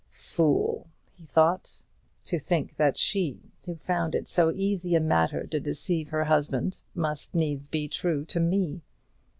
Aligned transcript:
"Fool!" 0.33 0.87
he 1.11 1.27
thought, 1.27 1.83
"to 2.23 2.39
think 2.39 2.75
that 2.77 2.97
she, 2.97 3.51
who 3.67 3.75
found 3.75 4.15
it 4.15 4.27
so 4.27 4.49
easy 4.51 4.95
a 4.95 4.99
matter 4.99 5.45
to 5.45 5.59
deceive 5.59 6.09
her 6.09 6.23
husband, 6.23 6.81
must 6.95 7.35
needs 7.35 7.67
be 7.67 7.87
true 7.87 8.25
to 8.25 8.39
me. 8.39 8.81